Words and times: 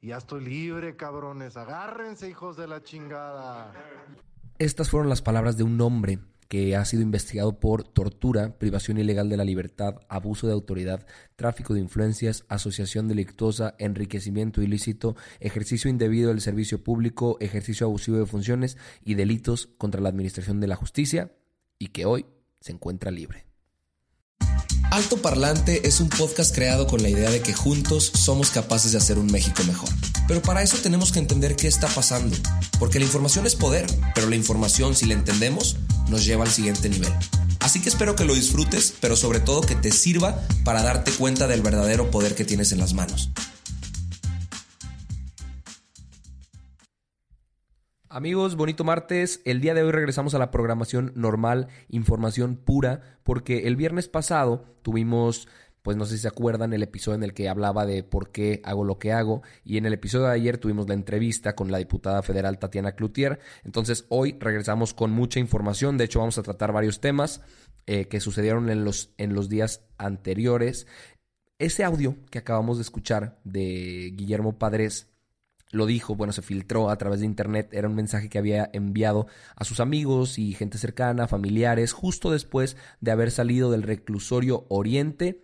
Ya 0.00 0.16
estoy 0.16 0.44
libre, 0.44 0.96
cabrones. 0.96 1.56
Agárrense, 1.56 2.28
hijos 2.28 2.56
de 2.56 2.68
la 2.68 2.82
chingada. 2.82 3.72
Estas 4.58 4.90
fueron 4.90 5.08
las 5.08 5.22
palabras 5.22 5.56
de 5.56 5.64
un 5.64 5.80
hombre 5.80 6.20
que 6.48 6.76
ha 6.76 6.84
sido 6.84 7.02
investigado 7.02 7.60
por 7.60 7.84
tortura, 7.84 8.58
privación 8.58 8.98
ilegal 8.98 9.28
de 9.28 9.36
la 9.36 9.44
libertad, 9.44 10.00
abuso 10.08 10.46
de 10.46 10.54
autoridad, 10.54 11.06
tráfico 11.36 11.74
de 11.74 11.80
influencias, 11.80 12.44
asociación 12.48 13.06
delictuosa, 13.06 13.74
enriquecimiento 13.78 14.62
ilícito, 14.62 15.14
ejercicio 15.40 15.90
indebido 15.90 16.30
del 16.30 16.40
servicio 16.40 16.82
público, 16.82 17.36
ejercicio 17.40 17.86
abusivo 17.86 18.16
de 18.16 18.26
funciones 18.26 18.78
y 19.04 19.14
delitos 19.14 19.66
contra 19.78 20.00
la 20.00 20.08
administración 20.08 20.60
de 20.60 20.68
la 20.68 20.76
justicia 20.76 21.32
y 21.78 21.88
que 21.88 22.06
hoy 22.06 22.24
se 22.60 22.72
encuentra 22.72 23.10
libre. 23.10 23.47
Alto 24.90 25.18
Parlante 25.18 25.86
es 25.86 26.00
un 26.00 26.08
podcast 26.08 26.54
creado 26.54 26.86
con 26.86 27.02
la 27.02 27.10
idea 27.10 27.30
de 27.30 27.42
que 27.42 27.52
juntos 27.52 28.10
somos 28.14 28.50
capaces 28.50 28.92
de 28.92 28.98
hacer 28.98 29.18
un 29.18 29.26
México 29.26 29.62
mejor. 29.64 29.90
Pero 30.26 30.40
para 30.40 30.62
eso 30.62 30.78
tenemos 30.78 31.12
que 31.12 31.18
entender 31.18 31.56
qué 31.56 31.68
está 31.68 31.88
pasando, 31.88 32.34
porque 32.78 32.98
la 32.98 33.04
información 33.04 33.46
es 33.46 33.54
poder, 33.54 33.86
pero 34.14 34.30
la 34.30 34.36
información 34.36 34.96
si 34.96 35.04
la 35.04 35.12
entendemos 35.12 35.76
nos 36.08 36.24
lleva 36.24 36.44
al 36.44 36.50
siguiente 36.50 36.88
nivel. 36.88 37.12
Así 37.60 37.82
que 37.82 37.90
espero 37.90 38.16
que 38.16 38.24
lo 38.24 38.34
disfrutes, 38.34 38.94
pero 38.98 39.14
sobre 39.14 39.40
todo 39.40 39.60
que 39.60 39.74
te 39.74 39.92
sirva 39.92 40.40
para 40.64 40.82
darte 40.82 41.12
cuenta 41.12 41.46
del 41.46 41.60
verdadero 41.60 42.10
poder 42.10 42.34
que 42.34 42.46
tienes 42.46 42.72
en 42.72 42.78
las 42.78 42.94
manos. 42.94 43.30
Amigos, 48.18 48.56
bonito 48.56 48.82
martes. 48.82 49.40
El 49.44 49.60
día 49.60 49.74
de 49.74 49.84
hoy 49.84 49.92
regresamos 49.92 50.34
a 50.34 50.40
la 50.40 50.50
programación 50.50 51.12
normal, 51.14 51.68
información 51.88 52.56
pura, 52.56 53.20
porque 53.22 53.68
el 53.68 53.76
viernes 53.76 54.08
pasado 54.08 54.64
tuvimos, 54.82 55.46
pues 55.82 55.96
no 55.96 56.04
sé 56.04 56.16
si 56.16 56.22
se 56.22 56.26
acuerdan, 56.26 56.72
el 56.72 56.82
episodio 56.82 57.14
en 57.14 57.22
el 57.22 57.32
que 57.32 57.48
hablaba 57.48 57.86
de 57.86 58.02
por 58.02 58.32
qué 58.32 58.60
hago 58.64 58.82
lo 58.82 58.98
que 58.98 59.12
hago, 59.12 59.42
y 59.62 59.76
en 59.76 59.86
el 59.86 59.92
episodio 59.92 60.26
de 60.26 60.32
ayer 60.32 60.58
tuvimos 60.58 60.88
la 60.88 60.94
entrevista 60.94 61.54
con 61.54 61.70
la 61.70 61.78
diputada 61.78 62.22
federal 62.22 62.58
Tatiana 62.58 62.96
Cloutier. 62.96 63.38
Entonces 63.62 64.04
hoy 64.08 64.36
regresamos 64.40 64.94
con 64.94 65.12
mucha 65.12 65.38
información, 65.38 65.96
de 65.96 66.06
hecho 66.06 66.18
vamos 66.18 66.38
a 66.38 66.42
tratar 66.42 66.72
varios 66.72 67.00
temas 67.00 67.40
eh, 67.86 68.06
que 68.06 68.18
sucedieron 68.18 68.68
en 68.68 68.84
los, 68.84 69.14
en 69.18 69.32
los 69.32 69.48
días 69.48 69.84
anteriores. 69.96 70.88
Ese 71.60 71.84
audio 71.84 72.16
que 72.32 72.40
acabamos 72.40 72.78
de 72.78 72.82
escuchar 72.82 73.38
de 73.44 74.10
Guillermo 74.16 74.58
Padres 74.58 75.06
lo 75.70 75.86
dijo, 75.86 76.14
bueno, 76.14 76.32
se 76.32 76.42
filtró 76.42 76.90
a 76.90 76.96
través 76.96 77.20
de 77.20 77.26
internet, 77.26 77.68
era 77.72 77.88
un 77.88 77.94
mensaje 77.94 78.28
que 78.28 78.38
había 78.38 78.70
enviado 78.72 79.26
a 79.56 79.64
sus 79.64 79.80
amigos 79.80 80.38
y 80.38 80.54
gente 80.54 80.78
cercana, 80.78 81.28
familiares, 81.28 81.92
justo 81.92 82.30
después 82.30 82.76
de 83.00 83.10
haber 83.10 83.30
salido 83.30 83.70
del 83.70 83.82
reclusorio 83.82 84.66
Oriente. 84.68 85.42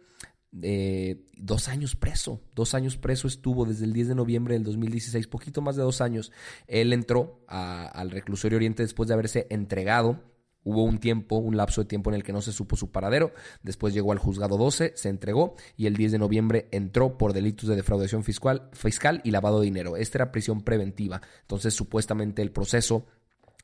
Eh, 0.62 1.24
dos 1.36 1.68
años 1.68 1.96
preso, 1.96 2.40
dos 2.54 2.74
años 2.74 2.96
preso 2.96 3.26
estuvo 3.26 3.64
desde 3.64 3.86
el 3.86 3.92
10 3.92 4.08
de 4.08 4.14
noviembre 4.14 4.54
del 4.54 4.62
2016, 4.62 5.26
poquito 5.26 5.62
más 5.62 5.76
de 5.76 5.82
dos 5.82 6.00
años. 6.00 6.30
Él 6.68 6.92
entró 6.92 7.44
al 7.48 8.10
reclusorio 8.10 8.56
Oriente 8.56 8.82
después 8.82 9.08
de 9.08 9.14
haberse 9.14 9.46
entregado 9.50 10.33
Hubo 10.64 10.82
un 10.82 10.98
tiempo, 10.98 11.36
un 11.36 11.56
lapso 11.56 11.82
de 11.82 11.86
tiempo 11.86 12.10
en 12.10 12.16
el 12.16 12.24
que 12.24 12.32
no 12.32 12.42
se 12.42 12.52
supo 12.52 12.74
su 12.76 12.90
paradero, 12.90 13.32
después 13.62 13.94
llegó 13.94 14.12
al 14.12 14.18
juzgado 14.18 14.56
12, 14.56 14.94
se 14.96 15.08
entregó 15.08 15.54
y 15.76 15.86
el 15.86 15.96
10 15.96 16.12
de 16.12 16.18
noviembre 16.18 16.68
entró 16.72 17.16
por 17.18 17.32
delitos 17.32 17.68
de 17.68 17.76
defraudación 17.76 18.24
fiscal, 18.24 18.68
fiscal 18.72 19.20
y 19.24 19.30
lavado 19.30 19.60
de 19.60 19.66
dinero. 19.66 19.96
Esta 19.96 20.18
era 20.18 20.32
prisión 20.32 20.62
preventiva, 20.62 21.20
entonces 21.42 21.74
supuestamente 21.74 22.42
el 22.42 22.50
proceso 22.50 23.06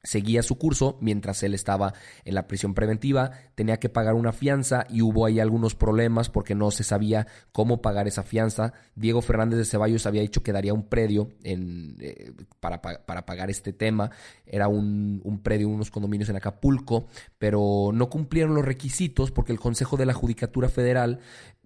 seguía 0.02 0.42
su 0.42 0.56
curso 0.56 0.96
mientras 1.00 1.42
él 1.42 1.54
estaba 1.54 1.92
en 2.24 2.34
la 2.34 2.46
prisión 2.46 2.74
preventiva, 2.74 3.32
tenía 3.54 3.78
que 3.78 3.88
pagar 3.88 4.14
una 4.14 4.32
fianza 4.32 4.86
y 4.88 5.02
hubo 5.02 5.26
ahí 5.26 5.40
algunos 5.40 5.74
problemas 5.74 6.30
porque 6.30 6.54
no 6.54 6.70
se 6.70 6.84
sabía 6.84 7.26
cómo 7.52 7.82
pagar 7.82 8.08
esa 8.08 8.22
fianza. 8.22 8.72
Diego 8.94 9.20
Fernández 9.20 9.58
de 9.58 9.64
Ceballos 9.64 10.06
había 10.06 10.22
dicho 10.22 10.42
que 10.42 10.52
daría 10.52 10.74
un 10.74 10.88
predio 10.88 11.28
en, 11.42 11.96
eh, 12.00 12.32
para, 12.60 12.80
para, 12.80 13.26
pagar 13.26 13.50
este 13.50 13.72
tema, 13.72 14.10
era 14.46 14.68
un, 14.68 15.20
un 15.24 15.42
predio, 15.42 15.68
unos 15.68 15.90
condominios 15.90 16.28
en 16.30 16.36
Acapulco, 16.36 17.06
pero 17.38 17.90
no 17.92 18.08
cumplieron 18.08 18.54
los 18.54 18.64
requisitos 18.64 19.30
porque 19.30 19.52
el 19.52 19.60
Consejo 19.60 19.96
de 19.96 20.06
la 20.06 20.14
Judicatura 20.14 20.68
Federal 20.68 21.20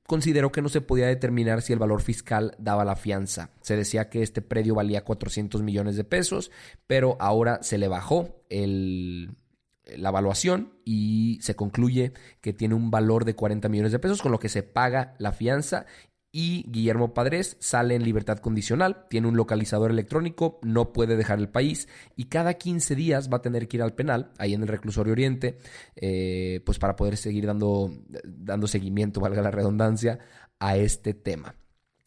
consideró 0.06 0.52
que 0.52 0.62
no 0.62 0.68
se 0.68 0.80
podía 0.80 1.06
determinar 1.06 1.62
si 1.62 1.72
el 1.72 1.78
valor 1.78 2.02
fiscal 2.02 2.54
daba 2.58 2.84
la 2.84 2.96
fianza. 2.96 3.50
Se 3.60 3.76
decía 3.76 4.10
que 4.10 4.22
este 4.22 4.42
predio 4.42 4.74
valía 4.74 5.04
400 5.04 5.62
millones 5.62 5.96
de 5.96 6.04
pesos, 6.04 6.50
pero 6.86 7.16
ahora 7.20 7.62
se 7.62 7.78
le 7.78 7.88
bajó 7.88 8.42
la 8.50 10.08
evaluación 10.08 10.74
y 10.84 11.38
se 11.42 11.56
concluye 11.56 12.12
que 12.40 12.52
tiene 12.52 12.74
un 12.74 12.90
valor 12.90 13.24
de 13.24 13.34
40 13.34 13.68
millones 13.68 13.92
de 13.92 13.98
pesos, 13.98 14.22
con 14.22 14.32
lo 14.32 14.38
que 14.38 14.48
se 14.48 14.62
paga 14.62 15.14
la 15.18 15.32
fianza 15.32 15.86
y 16.36 16.64
Guillermo 16.68 17.14
Padres 17.14 17.56
sale 17.60 17.94
en 17.94 18.02
libertad 18.02 18.38
condicional, 18.38 19.06
tiene 19.08 19.28
un 19.28 19.36
localizador 19.36 19.92
electrónico, 19.92 20.58
no 20.62 20.92
puede 20.92 21.16
dejar 21.16 21.38
el 21.38 21.48
país 21.48 21.86
y 22.16 22.24
cada 22.24 22.54
15 22.54 22.96
días 22.96 23.30
va 23.32 23.36
a 23.36 23.42
tener 23.42 23.68
que 23.68 23.76
ir 23.76 23.84
al 23.84 23.94
penal, 23.94 24.32
ahí 24.36 24.52
en 24.52 24.62
el 24.62 24.66
reclusorio 24.66 25.12
oriente, 25.12 25.58
eh, 25.94 26.60
pues 26.66 26.80
para 26.80 26.96
poder 26.96 27.18
seguir 27.18 27.46
dando, 27.46 27.88
dando 28.24 28.66
seguimiento, 28.66 29.20
valga 29.20 29.42
la 29.42 29.52
redundancia, 29.52 30.18
a 30.58 30.76
este 30.76 31.14
tema. 31.14 31.54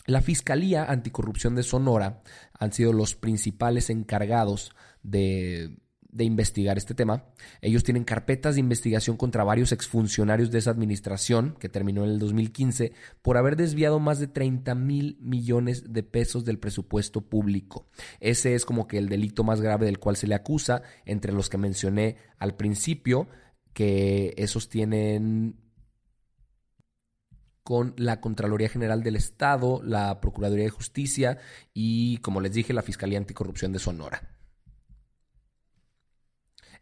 La 0.06 0.22
Fiscalía 0.22 0.84
Anticorrupción 0.84 1.56
de 1.56 1.64
Sonora 1.64 2.20
han 2.52 2.74
sido 2.74 2.92
los 2.92 3.16
principales 3.16 3.90
encargados 3.90 4.76
de 5.04 5.78
de 6.18 6.26
investigar 6.26 6.78
este 6.78 6.96
tema. 6.96 7.26
Ellos 7.62 7.84
tienen 7.84 8.04
carpetas 8.04 8.56
de 8.56 8.62
investigación 8.62 9.16
contra 9.18 9.44
varios 9.44 9.72
exfuncionarios 9.72 10.52
de 10.52 10.58
esa 10.58 10.72
administración, 10.72 11.56
que 11.60 11.70
terminó 11.70 12.04
en 12.04 12.12
el 12.12 12.20
2015, 12.20 12.92
por 13.22 13.38
haber 13.38 13.56
desviado 13.56 14.00
más 14.00 14.20
de 14.20 14.28
30 14.28 14.74
mil 14.76 15.18
millones 15.22 15.94
de 15.94 16.04
pesos 16.04 16.44
del 16.44 16.60
presupuesto 16.60 17.22
público. 17.22 17.88
Ese 18.20 18.56
es 18.56 18.66
como 18.66 18.88
que 18.88 18.98
el 18.98 19.10
delito 19.10 19.44
más 19.44 19.62
grave 19.62 19.86
del 19.86 20.00
cual 20.00 20.18
se 20.18 20.28
le 20.28 20.36
acusa, 20.36 20.82
entre 21.06 21.32
los 21.32 21.50
que 21.50 21.58
mencioné 21.58 22.18
al 22.40 22.56
principio, 22.56 23.28
que 23.74 24.34
esos 24.38 24.70
tienen 24.70 25.56
con 27.62 27.94
la 27.98 28.22
Contraloría 28.22 28.70
General 28.70 29.04
del 29.04 29.18
Estado, 29.18 29.82
la 29.84 30.20
Procuraduría 30.22 30.64
de 30.64 30.70
Justicia 30.72 31.38
y, 31.74 32.18
como 32.20 32.40
les 32.40 32.54
dije, 32.54 32.74
la 32.74 32.82
Fiscalía 32.82 33.18
Anticorrupción 33.18 33.74
de 33.74 33.80
Sonora. 33.80 34.37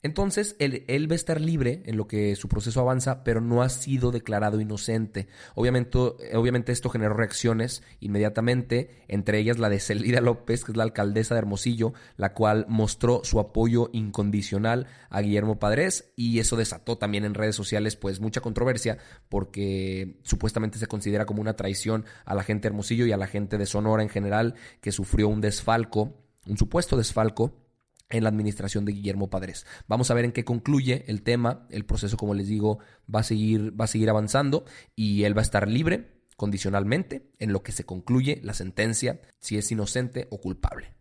Entonces, 0.03 0.55
él, 0.59 0.83
va 1.09 1.13
a 1.13 1.15
estar 1.15 1.41
libre 1.41 1.83
en 1.85 1.97
lo 1.97 2.07
que 2.07 2.35
su 2.35 2.47
proceso 2.47 2.81
avanza, 2.81 3.23
pero 3.23 3.41
no 3.41 3.61
ha 3.61 3.69
sido 3.69 4.11
declarado 4.11 4.59
inocente. 4.59 5.27
Obviamente, 5.55 5.97
obviamente 6.33 6.71
esto 6.71 6.89
generó 6.89 7.13
reacciones 7.13 7.83
inmediatamente, 7.99 9.03
entre 9.07 9.39
ellas 9.39 9.59
la 9.59 9.69
de 9.69 9.79
Celida 9.79 10.21
López, 10.21 10.63
que 10.63 10.71
es 10.71 10.77
la 10.77 10.83
alcaldesa 10.83 11.35
de 11.35 11.39
Hermosillo, 11.39 11.93
la 12.17 12.33
cual 12.33 12.65
mostró 12.69 13.21
su 13.23 13.39
apoyo 13.39 13.89
incondicional 13.93 14.87
a 15.09 15.21
Guillermo 15.21 15.59
Padres 15.59 16.11
y 16.15 16.39
eso 16.39 16.55
desató 16.55 16.97
también 16.97 17.25
en 17.25 17.33
redes 17.33 17.55
sociales 17.55 17.95
pues 17.95 18.19
mucha 18.19 18.41
controversia 18.41 18.97
porque 19.29 20.19
supuestamente 20.23 20.77
se 20.77 20.87
considera 20.87 21.25
como 21.25 21.41
una 21.41 21.55
traición 21.55 22.05
a 22.25 22.35
la 22.35 22.43
gente 22.43 22.63
de 22.63 22.73
Hermosillo 22.73 23.05
y 23.05 23.11
a 23.11 23.17
la 23.17 23.27
gente 23.27 23.57
de 23.57 23.65
Sonora 23.65 24.03
en 24.03 24.09
general 24.09 24.55
que 24.81 24.91
sufrió 24.91 25.27
un 25.27 25.41
desfalco, 25.41 26.13
un 26.45 26.57
supuesto 26.57 26.97
desfalco 26.97 27.64
en 28.09 28.23
la 28.23 28.29
administración 28.29 28.85
de 28.85 28.93
Guillermo 28.93 29.29
Padres. 29.29 29.65
Vamos 29.87 30.11
a 30.11 30.13
ver 30.13 30.25
en 30.25 30.31
qué 30.31 30.45
concluye 30.45 31.05
el 31.07 31.23
tema. 31.23 31.65
El 31.69 31.85
proceso, 31.85 32.17
como 32.17 32.33
les 32.33 32.47
digo, 32.47 32.79
va 33.13 33.21
a 33.21 33.23
seguir, 33.23 33.79
va 33.79 33.85
a 33.85 33.89
seguir 33.89 34.09
avanzando 34.09 34.65
y 34.95 35.23
él 35.23 35.35
va 35.35 35.41
a 35.41 35.43
estar 35.43 35.67
libre 35.67 36.21
condicionalmente 36.37 37.31
en 37.39 37.53
lo 37.53 37.63
que 37.63 37.71
se 37.71 37.85
concluye 37.85 38.41
la 38.43 38.53
sentencia, 38.53 39.21
si 39.39 39.57
es 39.57 39.71
inocente 39.71 40.27
o 40.31 40.41
culpable. 40.41 40.93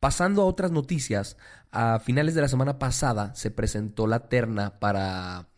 Pasando 0.00 0.42
a 0.42 0.46
otras 0.46 0.72
noticias, 0.72 1.36
a 1.70 1.98
finales 2.00 2.34
de 2.34 2.40
la 2.42 2.48
semana 2.48 2.78
pasada 2.78 3.34
se 3.34 3.50
presentó 3.50 4.06
la 4.06 4.28
terna 4.28 4.78
para 4.78 5.48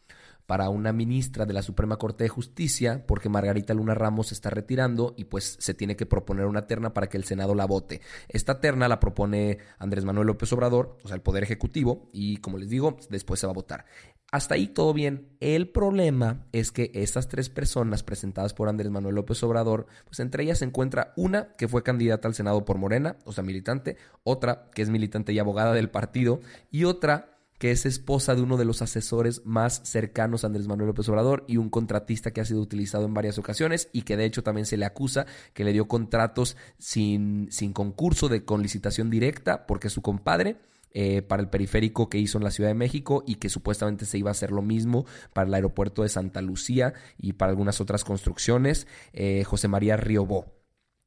para 0.48 0.70
una 0.70 0.94
ministra 0.94 1.44
de 1.44 1.52
la 1.52 1.60
Suprema 1.60 1.98
Corte 1.98 2.24
de 2.24 2.30
Justicia, 2.30 3.04
porque 3.06 3.28
Margarita 3.28 3.74
Luna 3.74 3.92
Ramos 3.92 4.28
se 4.28 4.34
está 4.34 4.48
retirando 4.48 5.12
y 5.14 5.24
pues 5.24 5.58
se 5.60 5.74
tiene 5.74 5.94
que 5.94 6.06
proponer 6.06 6.46
una 6.46 6.66
terna 6.66 6.94
para 6.94 7.10
que 7.10 7.18
el 7.18 7.24
Senado 7.24 7.54
la 7.54 7.66
vote. 7.66 8.00
Esta 8.28 8.58
terna 8.58 8.88
la 8.88 8.98
propone 8.98 9.58
Andrés 9.78 10.06
Manuel 10.06 10.28
López 10.28 10.50
Obrador, 10.54 10.96
o 11.04 11.08
sea, 11.08 11.16
el 11.16 11.20
Poder 11.20 11.42
Ejecutivo, 11.42 12.08
y 12.14 12.38
como 12.38 12.56
les 12.56 12.70
digo, 12.70 12.96
después 13.10 13.40
se 13.40 13.46
va 13.46 13.50
a 13.50 13.56
votar. 13.56 13.84
Hasta 14.32 14.54
ahí 14.54 14.68
todo 14.68 14.94
bien. 14.94 15.36
El 15.40 15.68
problema 15.68 16.46
es 16.52 16.72
que 16.72 16.92
estas 16.94 17.28
tres 17.28 17.50
personas 17.50 18.02
presentadas 18.02 18.54
por 18.54 18.70
Andrés 18.70 18.90
Manuel 18.90 19.16
López 19.16 19.42
Obrador, 19.42 19.86
pues 20.06 20.18
entre 20.20 20.44
ellas 20.44 20.60
se 20.60 20.64
encuentra 20.64 21.12
una 21.16 21.52
que 21.58 21.68
fue 21.68 21.82
candidata 21.82 22.26
al 22.26 22.34
Senado 22.34 22.64
por 22.64 22.78
Morena, 22.78 23.16
o 23.26 23.32
sea, 23.32 23.44
militante, 23.44 23.98
otra 24.24 24.70
que 24.74 24.80
es 24.80 24.88
militante 24.88 25.34
y 25.34 25.38
abogada 25.38 25.74
del 25.74 25.90
partido, 25.90 26.40
y 26.70 26.84
otra 26.84 27.37
que 27.58 27.70
es 27.72 27.86
esposa 27.86 28.34
de 28.34 28.42
uno 28.42 28.56
de 28.56 28.64
los 28.64 28.82
asesores 28.82 29.42
más 29.44 29.82
cercanos 29.84 30.42
a 30.42 30.46
Andrés 30.46 30.68
Manuel 30.68 30.88
López 30.88 31.08
Obrador 31.08 31.44
y 31.48 31.56
un 31.56 31.70
contratista 31.70 32.30
que 32.30 32.40
ha 32.40 32.44
sido 32.44 32.60
utilizado 32.60 33.04
en 33.04 33.14
varias 33.14 33.38
ocasiones 33.38 33.88
y 33.92 34.02
que 34.02 34.16
de 34.16 34.24
hecho 34.24 34.42
también 34.42 34.66
se 34.66 34.76
le 34.76 34.86
acusa 34.86 35.26
que 35.52 35.64
le 35.64 35.72
dio 35.72 35.88
contratos 35.88 36.56
sin, 36.78 37.48
sin 37.50 37.72
concurso 37.72 38.28
de 38.28 38.44
con 38.44 38.62
licitación 38.62 39.10
directa 39.10 39.66
porque 39.66 39.90
su 39.90 40.02
compadre 40.02 40.56
eh, 40.92 41.20
para 41.20 41.42
el 41.42 41.50
periférico 41.50 42.08
que 42.08 42.18
hizo 42.18 42.38
en 42.38 42.44
la 42.44 42.50
Ciudad 42.50 42.70
de 42.70 42.74
México 42.74 43.22
y 43.26 43.34
que 43.34 43.50
supuestamente 43.50 44.06
se 44.06 44.18
iba 44.18 44.30
a 44.30 44.32
hacer 44.32 44.52
lo 44.52 44.62
mismo 44.62 45.04
para 45.34 45.46
el 45.46 45.54
aeropuerto 45.54 46.02
de 46.02 46.08
Santa 46.08 46.40
Lucía 46.40 46.94
y 47.18 47.34
para 47.34 47.50
algunas 47.50 47.80
otras 47.80 48.04
construcciones, 48.04 48.86
eh, 49.12 49.44
José 49.44 49.68
María 49.68 49.98
Riobó. 49.98 50.54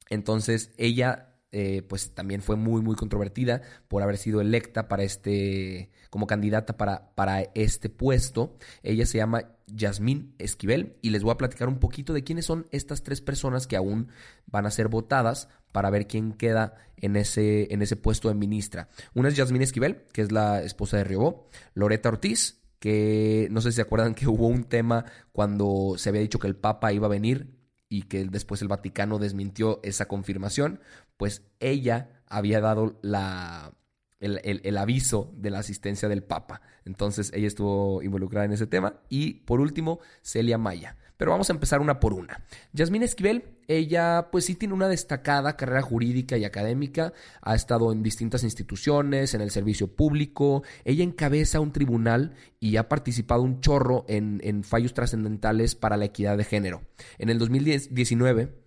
Entonces 0.09 0.71
ella 0.77 1.30
eh, 1.51 1.81
pues 1.81 2.13
también 2.13 2.41
fue 2.41 2.55
muy 2.55 2.81
muy 2.81 2.95
controvertida 2.95 3.61
por 3.87 4.03
haber 4.03 4.17
sido 4.17 4.39
electa 4.39 4.87
para 4.87 5.03
este 5.03 5.91
como 6.09 6.27
candidata 6.27 6.77
para, 6.77 7.13
para 7.15 7.41
este 7.55 7.89
puesto. 7.89 8.57
Ella 8.83 9.05
se 9.05 9.17
llama 9.17 9.55
Yasmín 9.67 10.35
Esquivel 10.39 10.97
y 11.01 11.09
les 11.09 11.23
voy 11.23 11.31
a 11.31 11.37
platicar 11.37 11.67
un 11.67 11.79
poquito 11.79 12.13
de 12.13 12.23
quiénes 12.23 12.45
son 12.45 12.67
estas 12.71 13.03
tres 13.03 13.21
personas 13.21 13.65
que 13.65 13.77
aún 13.77 14.09
van 14.45 14.65
a 14.65 14.71
ser 14.71 14.89
votadas 14.89 15.47
para 15.71 15.89
ver 15.89 16.07
quién 16.07 16.33
queda 16.33 16.75
en 16.97 17.15
ese, 17.15 17.73
en 17.73 17.81
ese 17.81 17.95
puesto 17.95 18.27
de 18.27 18.35
ministra. 18.35 18.89
Una 19.13 19.29
es 19.29 19.35
Yasmín 19.35 19.61
Esquivel, 19.61 20.03
que 20.11 20.21
es 20.21 20.31
la 20.31 20.61
esposa 20.61 20.97
de 20.97 21.05
Riobó, 21.05 21.47
Loreta 21.73 22.09
Ortiz, 22.09 22.61
que 22.79 23.47
no 23.51 23.61
sé 23.61 23.71
si 23.71 23.77
se 23.77 23.81
acuerdan 23.81 24.13
que 24.13 24.27
hubo 24.27 24.47
un 24.47 24.65
tema 24.65 25.05
cuando 25.31 25.93
se 25.97 26.09
había 26.09 26.21
dicho 26.21 26.39
que 26.39 26.47
el 26.47 26.55
Papa 26.55 26.91
iba 26.91 27.07
a 27.07 27.09
venir 27.09 27.61
y 27.87 28.03
que 28.03 28.25
después 28.25 28.61
el 28.61 28.69
Vaticano 28.69 29.19
desmintió 29.19 29.79
esa 29.83 30.07
confirmación, 30.07 30.79
pues 31.21 31.43
ella 31.59 32.23
había 32.25 32.61
dado 32.61 32.97
la, 33.03 33.75
el, 34.19 34.75
aviso 34.75 35.31
de 35.37 35.51
la 35.51 35.59
asistencia 35.59 36.09
del 36.09 36.23
Papa. 36.23 36.63
Entonces 36.83 37.29
ella 37.35 37.45
estuvo 37.45 38.01
involucrada 38.01 38.47
en 38.47 38.53
ese 38.53 38.65
tema. 38.65 39.03
Y 39.07 39.33
por 39.33 39.61
último, 39.61 39.99
Celia 40.23 40.57
Maya. 40.57 40.97
Pero 41.17 41.29
vamos 41.29 41.47
a 41.51 41.53
empezar 41.53 41.79
una 41.79 41.99
por 41.99 42.13
una. 42.13 42.43
Yasmín 42.73 43.03
Esquivel, 43.03 43.59
ella 43.67 44.29
pues 44.31 44.45
sí 44.45 44.55
tiene 44.55 44.73
una 44.73 44.87
destacada 44.87 45.55
carrera 45.57 45.83
jurídica 45.83 46.39
y 46.39 46.43
académica, 46.43 47.13
ha 47.43 47.53
estado 47.53 47.91
en 47.91 48.01
distintas 48.01 48.43
instituciones, 48.43 49.35
en 49.35 49.41
el 49.41 49.51
servicio 49.51 49.95
público, 49.95 50.63
ella 50.85 51.03
encabeza 51.03 51.59
un 51.59 51.71
tribunal 51.71 52.33
y 52.59 52.77
ha 52.77 52.89
participado 52.89 53.43
un 53.43 53.61
chorro 53.61 54.05
en, 54.07 54.41
en 54.43 54.63
fallos 54.63 54.95
trascendentales 54.95 55.75
para 55.75 55.97
la 55.97 56.05
equidad 56.05 56.35
de 56.35 56.45
género. 56.45 56.81
En 57.19 57.29
el 57.29 57.37
2019 57.37 58.60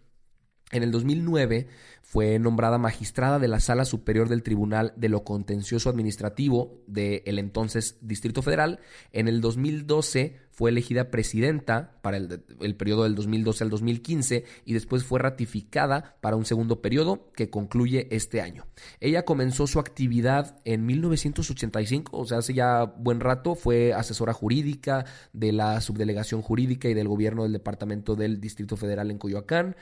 en 0.74 0.82
el 0.82 0.90
2009 0.90 1.68
fue 2.02 2.38
nombrada 2.38 2.78
magistrada 2.78 3.38
de 3.38 3.48
la 3.48 3.60
Sala 3.60 3.84
Superior 3.84 4.28
del 4.28 4.42
Tribunal 4.42 4.92
de 4.96 5.08
lo 5.08 5.24
Contencioso 5.24 5.88
Administrativo 5.88 6.82
del 6.86 7.38
entonces 7.38 7.96
Distrito 8.02 8.42
Federal. 8.42 8.80
En 9.12 9.26
el 9.26 9.40
2012 9.40 10.36
fue 10.50 10.70
elegida 10.70 11.10
presidenta 11.10 11.98
para 12.02 12.16
el, 12.16 12.76
periodo 12.76 13.02
del 13.02 13.16
2012 13.16 13.64
al 13.64 13.70
2015 13.70 14.44
y 14.64 14.72
después 14.72 15.02
fue 15.02 15.18
ratificada 15.18 16.16
para 16.20 16.36
un 16.36 16.44
segundo 16.44 16.80
periodo 16.80 17.32
que 17.34 17.50
concluye 17.50 18.06
este 18.14 18.40
año. 18.40 18.66
Ella 19.00 19.24
comenzó 19.24 19.66
su 19.66 19.80
actividad 19.80 20.58
en 20.64 20.86
1985, 20.86 22.16
o 22.16 22.24
sea, 22.24 22.38
hace 22.38 22.54
ya 22.54 22.84
buen 22.84 23.18
rato, 23.18 23.56
fue 23.56 23.92
asesora 23.92 24.32
jurídica 24.32 25.04
de 25.32 25.50
la 25.50 25.80
Subdelegación 25.80 26.42
Jurídica 26.42 26.88
y 26.88 26.94
del 26.94 27.08
Gobierno 27.08 27.42
del 27.42 27.52
Departamento 27.52 28.14
del 28.14 28.40
Distrito 28.40 28.76
Federal 28.76 29.10
en 29.10 29.18
Coyoacán. 29.18 29.74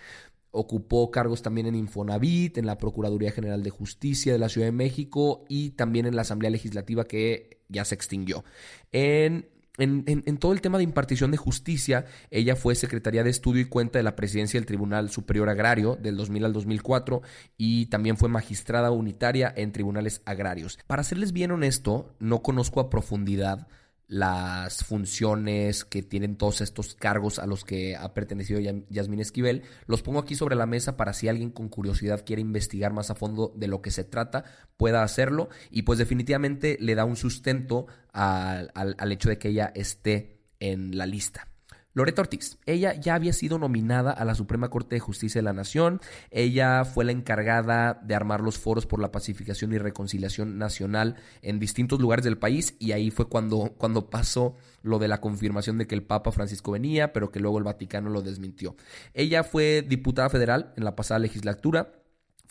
Ocupó 0.53 1.11
cargos 1.11 1.43
también 1.43 1.67
en 1.67 1.75
Infonavit, 1.75 2.59
en 2.59 2.67
la 2.67 2.79
Procuraduría 2.79 3.33
General 3.33 3.63
de 3.63 3.71
Justicia 3.71 4.33
de 4.33 4.39
la 4.39 4.49
Ciudad 4.49 4.69
de 4.69 4.73
México 4.73 5.45
y 5.49 5.71
también 5.71 6.07
en 6.07 6.15
la 6.15 6.23
Asamblea 6.23 6.51
Legislativa 6.51 7.05
que 7.05 7.59
ya 7.69 7.85
se 7.85 7.97
extinguió. 7.97 8.45
En 8.93 9.49
en, 9.79 10.37
todo 10.37 10.53
el 10.53 10.61
tema 10.61 10.77
de 10.77 10.85
impartición 10.85 11.31
de 11.31 11.39
justicia, 11.39 12.05
ella 12.31 12.57
fue 12.57 12.75
secretaria 12.75 13.25
de 13.25 13.31
estudio 13.31 13.63
y 13.63 13.67
cuenta 13.67 13.99
de 13.99 14.03
la 14.03 14.17
presidencia 14.17 14.61
del 14.61 14.67
Tribunal 14.67 15.11
Superior 15.11 15.49
Agrario 15.49 15.97
del 15.97 16.17
2000 16.17 16.45
al 16.45 16.53
2004 16.53 17.23
y 17.57 17.87
también 17.87 18.19
fue 18.19 18.29
magistrada 18.29 18.91
unitaria 18.91 19.53
en 19.57 19.73
tribunales 19.73 20.21
agrarios. 20.27 20.79
Para 20.87 21.05
serles 21.05 21.33
bien 21.33 21.53
honesto, 21.53 22.15
no 22.19 22.43
conozco 22.43 22.81
a 22.81 22.91
profundidad 22.91 23.67
las 24.13 24.85
funciones 24.85 25.87
que 25.87 26.03
tienen 26.03 26.37
todos 26.37 26.61
estos 26.61 26.95
cargos 26.95 27.39
a 27.39 27.47
los 27.47 27.65
que 27.65 27.97
ha 27.97 28.13
pertenecido 28.13 28.61
Yasmín 28.91 29.21
Esquivel. 29.21 29.63
Los 29.87 30.03
pongo 30.03 30.19
aquí 30.19 30.35
sobre 30.35 30.55
la 30.55 30.67
mesa 30.67 30.99
para 30.99 31.15
si 31.15 31.29
alguien 31.29 31.51
con 31.51 31.71
curiosidad 31.71 32.23
quiere 32.23 32.43
investigar 32.43 32.93
más 32.93 33.09
a 33.09 33.15
fondo 33.15 33.55
de 33.57 33.69
lo 33.69 33.81
que 33.81 33.91
se 33.91 34.05
trata, 34.05 34.45
pueda 34.77 35.03
hacerlo 35.03 35.49
y 35.71 35.83
pues 35.83 35.99
definitivamente 35.99 36.77
le 36.79 36.95
da 36.95 37.07
un 37.07 37.17
sustento 37.17 37.87
al, 38.13 38.71
al 38.75 39.13
hecho 39.13 39.31
de 39.31 39.39
que 39.39 39.49
ella 39.49 39.73
esté 39.75 40.43
en 40.61 40.99
la 40.99 41.07
lista. 41.07 41.49
Loreta 41.95 42.23
Ortiz, 42.23 42.59
ella 42.65 42.95
ya 42.95 43.15
había 43.15 43.33
sido 43.33 43.59
nominada 43.59 44.13
a 44.13 44.25
la 44.25 44.35
Suprema 44.35 44.71
Corte 44.71 44.97
de 44.97 45.01
Justicia 45.01 45.41
de 45.41 45.45
la 45.45 45.53
Nación, 45.53 46.01
ella 46.31 46.85
fue 46.85 47.05
la 47.05 47.13
encargada 47.13 48.01
de 48.03 48.15
armar 48.15 48.41
los 48.41 48.59
foros 48.59 48.87
por 48.87 49.01
la 49.01 49.13
pacificación 49.13 49.73
y 49.73 49.79
reconciliación 49.79 50.57
nacional 50.57 51.17
en 51.43 51.59
distintos 51.59 52.01
lugares 52.01 52.25
del 52.25 52.39
país 52.39 52.77
y 52.79 52.93
ahí 52.93 53.11
fue 53.11 53.29
cuando, 53.29 53.75
cuando 53.77 54.09
pasó 54.09 54.57
lo 54.83 54.99
de 54.99 55.09
la 55.09 55.21
confirmación 55.21 55.79
de 55.79 55.87
que 55.87 55.95
el 55.95 56.03
Papa 56.03 56.33
Francisco 56.33 56.73
venía, 56.73 57.13
pero 57.13 57.31
que 57.31 57.41
luego 57.41 57.59
el 57.59 57.65
Vaticano 57.65 58.11
lo 58.11 58.23
desmintió. 58.23 58.75
Ella 59.13 59.45
fue 59.45 59.85
diputada 59.87 60.31
federal 60.31 60.73
en 60.77 60.85
la 60.85 60.97
pasada 60.97 61.21
legislatura, 61.21 61.93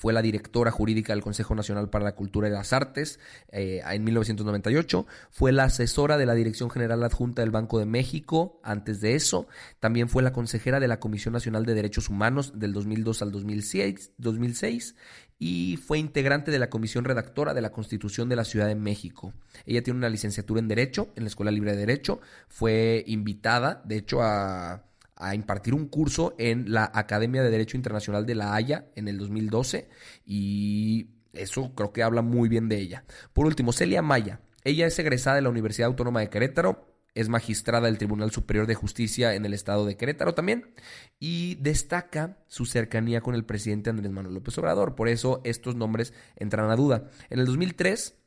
fue 0.02 0.14
la 0.14 0.24
directora 0.24 0.72
jurídica 0.72 1.14
del 1.14 1.22
Consejo 1.22 1.54
Nacional 1.54 1.92
para 1.92 2.04
la 2.04 2.16
Cultura 2.16 2.48
y 2.48 2.52
las 2.52 2.74
Artes 2.74 3.20
eh, 3.52 3.84
en 3.88 4.04
1998, 4.04 5.06
fue 5.30 5.52
la 5.52 5.66
asesora 5.66 6.18
de 6.18 6.26
la 6.26 6.34
Dirección 6.34 6.72
General 6.72 7.04
Adjunta 7.04 7.44
del 7.44 7.52
Banco 7.52 7.78
de 7.78 7.86
México 7.86 8.60
antes 8.64 9.00
de 9.00 9.14
eso, 9.14 9.46
también 9.80 10.10
fue 10.10 10.24
la 10.24 10.34
consejera 10.34 10.80
de 10.80 10.88
la 10.88 11.00
Comisión 11.00 11.36
Nacional 11.36 11.68
de 11.68 11.76
Derechos 11.76 12.10
Humanos 12.10 12.54
del 12.56 12.74
2002 12.74 13.22
al 13.22 13.32
2006, 13.32 14.14
2006 14.18 14.96
y 15.38 15.78
fue 15.78 16.00
integrante 16.00 16.50
de 16.50 16.58
la 16.58 16.72
Comisión 16.72 17.06
Redactora 17.06 17.54
de 17.54 17.62
la 17.62 17.72
Constitución 17.72 18.28
de 18.28 18.38
la 18.38 18.44
Ciudad 18.44 18.66
de 18.66 18.74
México. 18.74 19.36
Ella 19.68 19.84
tiene 19.84 20.00
una 20.00 20.10
licenciatura 20.10 20.62
en 20.62 20.68
Derecho 20.68 21.10
en 21.16 21.26
la 21.26 21.28
Escuela 21.28 21.52
Libre 21.52 21.74
de 21.74 21.78
Derecho, 21.78 22.22
fue 22.48 23.04
invitada, 23.06 23.84
de 23.86 23.98
hecho, 23.98 24.24
a 24.24 24.82
a 25.22 25.36
impartir 25.36 25.74
un 25.74 25.88
curso 25.88 26.36
en 26.38 26.72
la 26.72 26.92
Academia 26.94 27.44
de 27.44 27.52
Derecho 27.52 27.78
Internacional 27.78 28.26
de 28.26 28.36
La 28.36 28.56
Haya 28.56 28.86
en 28.96 29.08
el 29.08 29.18
2012 29.18 29.90
y 30.26 31.10
eso 31.34 31.74
creo 31.76 31.94
que 31.94 32.04
habla 32.04 32.22
muy 32.22 32.50
bien 32.50 32.68
de 32.68 32.80
ella. 32.80 33.06
Por 33.34 33.46
último, 33.46 33.72
Celia 33.72 34.02
Maya. 34.02 34.42
Ella 34.64 34.86
es 34.86 35.00
egresada 35.00 35.38
de 35.38 35.42
la 35.42 35.50
Universidad 35.50 35.88
Autónoma 35.88 36.20
de 36.20 36.30
Querétaro, 36.30 36.92
es 37.14 37.30
magistrada 37.30 37.88
del 37.88 37.98
Tribunal 37.98 38.32
Superior 38.32 38.68
de 38.68 38.76
Justicia 38.76 39.34
en 39.36 39.46
el 39.46 39.54
estado 39.54 39.86
de 39.86 39.98
Querétaro 39.98 40.34
también 40.34 40.74
y 41.20 41.56
destaca 41.56 42.38
su 42.48 42.66
cercanía 42.66 43.22
con 43.22 43.36
el 43.36 43.44
presidente 43.44 43.90
Andrés 43.90 44.12
Manuel 44.12 44.36
López 44.36 44.58
Obrador. 44.58 44.96
Por 44.96 45.10
eso 45.10 45.42
estos 45.44 45.76
nombres 45.76 46.14
entran 46.38 46.70
a 46.70 46.76
duda. 46.76 47.10
En 47.30 47.40
el 47.40 47.46
2003, 47.46 48.21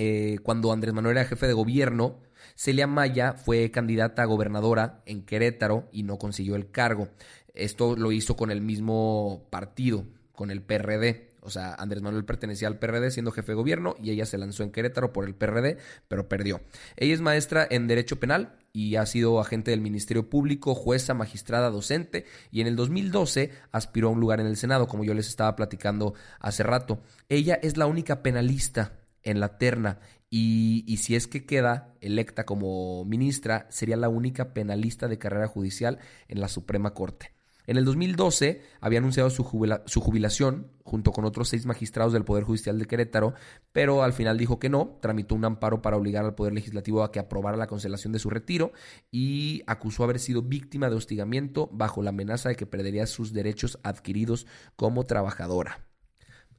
eh, 0.00 0.38
cuando 0.44 0.72
Andrés 0.72 0.94
Manuel 0.94 1.16
era 1.16 1.26
jefe 1.26 1.48
de 1.48 1.52
gobierno, 1.52 2.20
Celia 2.54 2.86
Maya 2.86 3.34
fue 3.34 3.72
candidata 3.72 4.22
a 4.22 4.26
gobernadora 4.26 5.02
en 5.06 5.22
Querétaro 5.22 5.88
y 5.90 6.04
no 6.04 6.18
consiguió 6.18 6.54
el 6.54 6.70
cargo. 6.70 7.08
Esto 7.52 7.96
lo 7.96 8.12
hizo 8.12 8.36
con 8.36 8.52
el 8.52 8.60
mismo 8.60 9.48
partido, 9.50 10.04
con 10.32 10.52
el 10.52 10.62
PRD. 10.62 11.30
O 11.40 11.50
sea, 11.50 11.74
Andrés 11.74 12.00
Manuel 12.00 12.24
pertenecía 12.24 12.68
al 12.68 12.78
PRD 12.78 13.10
siendo 13.10 13.32
jefe 13.32 13.52
de 13.52 13.56
gobierno 13.56 13.96
y 14.00 14.10
ella 14.10 14.24
se 14.24 14.38
lanzó 14.38 14.62
en 14.62 14.70
Querétaro 14.70 15.12
por 15.12 15.26
el 15.26 15.34
PRD, 15.34 15.78
pero 16.06 16.28
perdió. 16.28 16.60
Ella 16.96 17.14
es 17.14 17.20
maestra 17.20 17.66
en 17.68 17.88
Derecho 17.88 18.20
Penal 18.20 18.54
y 18.72 18.94
ha 18.94 19.06
sido 19.06 19.40
agente 19.40 19.72
del 19.72 19.80
Ministerio 19.80 20.30
Público, 20.30 20.76
jueza, 20.76 21.12
magistrada, 21.12 21.70
docente 21.70 22.24
y 22.52 22.60
en 22.60 22.68
el 22.68 22.76
2012 22.76 23.50
aspiró 23.72 24.08
a 24.08 24.12
un 24.12 24.20
lugar 24.20 24.38
en 24.38 24.46
el 24.46 24.56
Senado, 24.56 24.86
como 24.86 25.02
yo 25.02 25.14
les 25.14 25.26
estaba 25.26 25.56
platicando 25.56 26.14
hace 26.38 26.62
rato. 26.62 27.00
Ella 27.28 27.58
es 27.60 27.76
la 27.76 27.86
única 27.86 28.22
penalista 28.22 28.92
en 29.30 29.40
la 29.40 29.58
terna 29.58 30.00
y, 30.30 30.96
si 30.98 31.16
es 31.16 31.26
que 31.26 31.46
queda 31.46 31.94
electa 32.00 32.44
como 32.44 33.04
ministra, 33.04 33.66
sería 33.70 33.96
la 33.96 34.08
única 34.08 34.52
penalista 34.52 35.08
de 35.08 35.18
carrera 35.18 35.48
judicial 35.48 35.98
en 36.28 36.40
la 36.40 36.48
Suprema 36.48 36.92
Corte. 36.92 37.32
En 37.66 37.76
el 37.76 37.84
2012 37.84 38.62
había 38.80 38.98
anunciado 38.98 39.28
su, 39.28 39.42
su, 39.86 40.00
jubilación 40.00 40.70
junto 40.84 41.12
con 41.12 41.26
otros 41.26 41.50
seis 41.50 41.66
magistrados 41.66 42.14
del 42.14 42.24
Poder 42.24 42.44
Judicial 42.44 42.78
de 42.78 42.86
Querétaro, 42.86 43.34
pero 43.72 44.02
al 44.02 44.14
final 44.14 44.38
dijo 44.38 44.58
que 44.58 44.70
no, 44.70 44.98
tramitó 45.02 45.34
un 45.34 45.44
amparo 45.44 45.82
para 45.82 45.98
obligar 45.98 46.24
al 46.24 46.34
Poder 46.34 46.54
Legislativo 46.54 47.02
a 47.02 47.12
que 47.12 47.18
aprobara 47.18 47.58
la 47.58 47.66
cancelación 47.66 48.14
de 48.14 48.20
su 48.20 48.30
retiro 48.30 48.72
y 49.10 49.62
acusó 49.66 50.04
haber 50.04 50.18
sido 50.18 50.40
víctima 50.40 50.88
de 50.88 50.96
hostigamiento 50.96 51.68
bajo 51.70 52.02
la 52.02 52.08
amenaza 52.08 52.48
de 52.48 52.56
que 52.56 52.64
perdería 52.64 53.06
sus 53.06 53.34
derechos 53.34 53.78
adquiridos 53.82 54.46
como 54.76 55.04
trabajadora. 55.04 55.87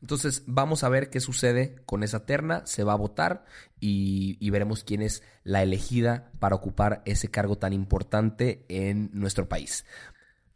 Entonces 0.02 0.44
vamos 0.48 0.84
a 0.84 0.90
ver 0.90 1.10
qué 1.10 1.20
sucede 1.20 1.76
con 1.86 2.04
esa 2.04 2.26
terna, 2.26 2.66
se 2.66 2.84
va 2.84 2.94
a 2.94 2.98
votar 2.98 3.46
y, 3.80 4.50
veremos 4.50 4.84
quién 4.84 5.02
es 5.02 5.24
la 5.44 5.62
elegida 5.62 6.32
para 6.40 6.56
ocupar 6.56 7.02
ese 7.06 7.30
cargo 7.30 7.58
tan 7.58 7.74
importante 7.74 8.66
en 8.70 9.10
nuestro 9.14 9.50
país. 9.50 9.86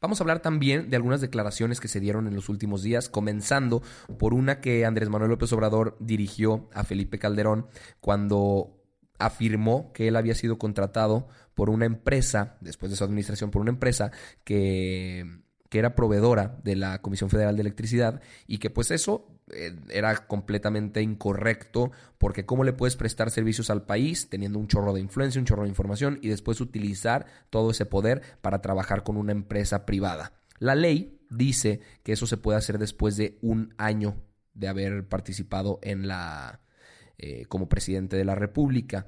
Vamos 0.01 0.19
a 0.19 0.23
hablar 0.23 0.41
también 0.41 0.89
de 0.89 0.97
algunas 0.97 1.21
declaraciones 1.21 1.79
que 1.79 1.87
se 1.87 1.99
dieron 1.99 2.27
en 2.27 2.35
los 2.35 2.49
últimos 2.49 2.83
días, 2.83 3.07
comenzando 3.07 3.81
por 4.17 4.33
una 4.33 4.59
que 4.59 4.85
Andrés 4.85 5.09
Manuel 5.09 5.31
López 5.31 5.51
Obrador 5.53 5.95
dirigió 5.99 6.69
a 6.73 6.83
Felipe 6.83 7.19
Calderón 7.19 7.67
cuando 8.01 8.81
afirmó 9.17 9.93
que 9.93 10.09
él 10.09 10.17
había 10.17 10.35
sido 10.35 10.57
contratado 10.57 11.27
por 11.53 11.69
una 11.69 11.85
empresa, 11.85 12.57
después 12.59 12.91
de 12.91 12.97
su 12.97 13.03
administración, 13.05 13.51
por 13.51 13.61
una 13.61 13.71
empresa 13.71 14.11
que 14.43 15.43
era 15.71 15.95
proveedora 15.95 16.59
de 16.63 16.75
la 16.75 17.01
Comisión 17.01 17.29
Federal 17.29 17.55
de 17.55 17.61
Electricidad 17.61 18.21
y 18.47 18.57
que 18.57 18.69
pues 18.69 18.91
eso 18.91 19.32
era 19.89 20.27
completamente 20.27 21.01
incorrecto 21.01 21.91
porque 22.17 22.45
cómo 22.45 22.63
le 22.63 22.73
puedes 22.73 22.95
prestar 22.95 23.31
servicios 23.31 23.69
al 23.69 23.85
país 23.85 24.29
teniendo 24.29 24.59
un 24.59 24.67
chorro 24.67 24.93
de 24.93 25.01
influencia, 25.01 25.39
un 25.39 25.45
chorro 25.45 25.63
de 25.63 25.69
información 25.69 26.19
y 26.21 26.29
después 26.29 26.61
utilizar 26.61 27.25
todo 27.49 27.71
ese 27.71 27.85
poder 27.85 28.21
para 28.41 28.61
trabajar 28.61 29.03
con 29.03 29.17
una 29.17 29.31
empresa 29.31 29.85
privada. 29.85 30.33
La 30.59 30.75
ley 30.75 31.19
dice 31.29 31.81
que 32.03 32.13
eso 32.13 32.27
se 32.27 32.37
puede 32.37 32.57
hacer 32.57 32.77
después 32.77 33.17
de 33.17 33.37
un 33.41 33.73
año 33.77 34.15
de 34.53 34.67
haber 34.67 35.07
participado 35.07 35.79
en 35.81 36.07
la 36.07 36.61
eh, 37.17 37.45
como 37.47 37.69
presidente 37.69 38.17
de 38.17 38.25
la 38.25 38.35
República 38.35 39.07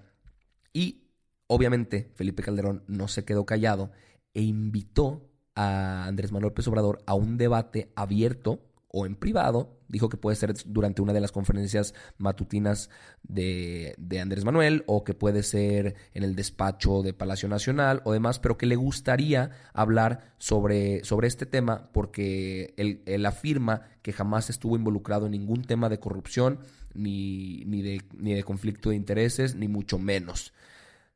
y 0.73 1.05
obviamente 1.47 2.11
Felipe 2.15 2.43
Calderón 2.43 2.83
no 2.87 3.07
se 3.07 3.25
quedó 3.25 3.45
callado 3.45 3.91
e 4.33 4.41
invitó 4.41 5.29
a 5.55 6.05
Andrés 6.05 6.31
Manuel 6.31 6.49
López 6.49 6.67
Obrador 6.67 7.01
a 7.05 7.13
un 7.13 7.37
debate 7.37 7.91
abierto 7.95 8.61
o 8.97 9.05
en 9.05 9.15
privado. 9.15 9.77
Dijo 9.89 10.07
que 10.07 10.15
puede 10.15 10.37
ser 10.37 10.53
durante 10.65 11.01
una 11.01 11.11
de 11.11 11.19
las 11.19 11.33
conferencias 11.33 11.93
matutinas 12.17 12.89
de, 13.23 13.93
de, 13.97 14.21
Andrés 14.21 14.45
Manuel 14.45 14.85
o 14.87 15.03
que 15.03 15.13
puede 15.13 15.43
ser 15.43 15.95
en 16.13 16.23
el 16.23 16.33
despacho 16.33 17.03
de 17.03 17.13
Palacio 17.13 17.49
Nacional 17.49 18.01
o 18.05 18.13
demás, 18.13 18.39
pero 18.39 18.57
que 18.57 18.65
le 18.65 18.77
gustaría 18.77 19.51
hablar 19.73 20.33
sobre, 20.37 21.03
sobre 21.03 21.27
este 21.27 21.45
tema 21.45 21.89
porque 21.91 22.73
él, 22.77 23.03
él, 23.05 23.25
afirma 23.25 23.81
que 24.01 24.13
jamás 24.13 24.49
estuvo 24.49 24.77
involucrado 24.77 25.25
en 25.25 25.33
ningún 25.33 25.63
tema 25.63 25.89
de 25.89 25.99
corrupción 25.99 26.59
ni, 26.93 27.65
ni, 27.65 27.81
de, 27.81 28.01
ni 28.17 28.33
de 28.33 28.43
conflicto 28.43 28.91
de 28.91 28.95
intereses, 28.95 29.55
ni 29.55 29.67
mucho 29.67 29.99
menos. 29.99 30.53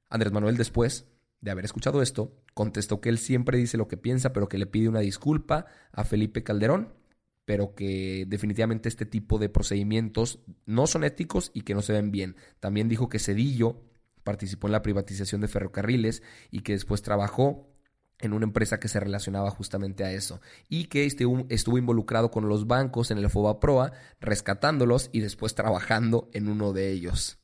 Andrés 0.09 0.33
Manuel 0.33 0.57
después 0.57 1.05
de 1.39 1.51
haber 1.51 1.63
escuchado 1.63 2.01
esto, 2.01 2.35
contestó 2.53 2.99
que 2.99 3.07
él 3.07 3.17
siempre 3.17 3.57
dice 3.57 3.77
lo 3.77 3.87
que 3.87 3.95
piensa, 3.95 4.33
pero 4.33 4.49
que 4.49 4.57
le 4.57 4.65
pide 4.65 4.89
una 4.89 4.99
disculpa 4.99 5.67
a 5.93 6.03
Felipe 6.03 6.43
Calderón, 6.43 6.98
pero 7.49 7.73
que 7.73 8.25
definitivamente 8.27 8.89
este 8.89 9.07
tipo 9.07 9.39
de 9.39 9.49
procedimientos 9.49 10.37
no 10.67 10.85
son 10.85 11.03
éticos 11.03 11.49
y 11.51 11.61
que 11.61 11.73
no 11.73 11.81
se 11.81 11.93
ven 11.93 12.11
bien. 12.11 12.35
También 12.59 12.87
dijo 12.87 13.09
que 13.09 13.17
Cedillo 13.17 13.81
participó 14.23 14.67
en 14.67 14.73
la 14.73 14.83
privatización 14.83 15.41
de 15.41 15.47
ferrocarriles 15.47 16.21
y 16.51 16.59
que 16.59 16.73
después 16.73 17.01
trabajó 17.01 17.67
en 18.19 18.33
una 18.33 18.45
empresa 18.45 18.79
que 18.79 18.87
se 18.87 18.99
relacionaba 18.99 19.49
justamente 19.49 20.03
a 20.03 20.11
eso 20.11 20.41
y 20.67 20.85
que 20.85 21.07
estuvo 21.07 21.77
involucrado 21.79 22.29
con 22.29 22.47
los 22.47 22.67
bancos 22.67 23.09
en 23.09 23.17
el 23.17 23.27
Proa, 23.59 23.93
rescatándolos 24.19 25.09
y 25.11 25.21
después 25.21 25.55
trabajando 25.55 26.29
en 26.33 26.49
uno 26.49 26.71
de 26.71 26.91
ellos. 26.91 27.39